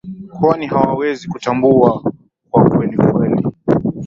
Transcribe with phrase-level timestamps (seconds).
[0.39, 2.13] kwani hawawezi kutambua
[2.51, 3.45] kwa kweli kweli